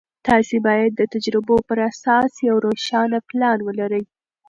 [0.27, 4.03] تاسې باید د تجربو پر اساس یو روښانه پلان ولرئ.